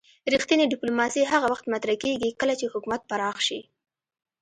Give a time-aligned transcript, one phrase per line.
[0.33, 3.59] رښتینې ډیپلوماسي هغه وخت مطرح کیږي کله چې حکومت پراخ شي